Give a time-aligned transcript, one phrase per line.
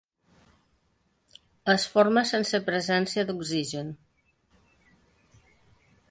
[1.73, 3.93] Es forma sense presència d'oxigen.